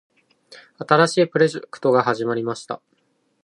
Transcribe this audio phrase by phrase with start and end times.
[0.79, 2.81] 新しいプロジェクトが始まりました。